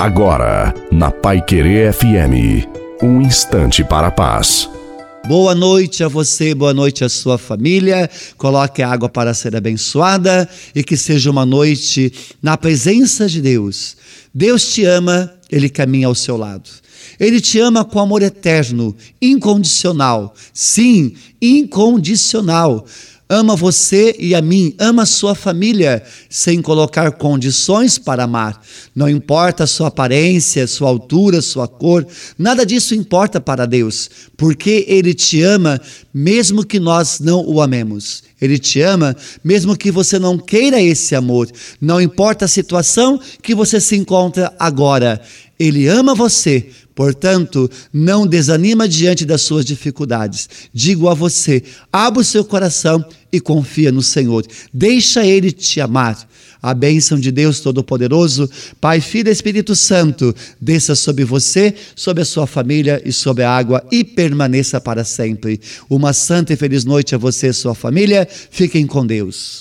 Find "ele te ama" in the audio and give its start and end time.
17.18-17.84, 34.88-35.80, 38.40-39.16